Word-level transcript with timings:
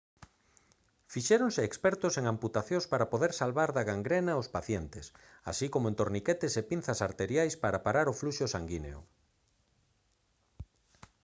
fixéronse 1.13 1.61
expertos 1.69 2.13
en 2.19 2.25
amputacións 2.33 2.85
para 2.91 3.09
poder 3.13 3.31
salvar 3.41 3.69
da 3.75 3.87
gangrena 3.89 4.31
aos 4.33 4.51
pacientes 4.55 5.05
así 5.51 5.65
como 5.73 5.85
en 5.87 5.95
torniquetes 6.01 6.53
e 6.61 6.63
pinzas 6.71 6.99
arteriais 7.09 7.53
para 7.63 7.83
parar 7.85 8.05
o 8.09 8.17
fluxo 8.21 8.45
sanguíneo 8.55 8.99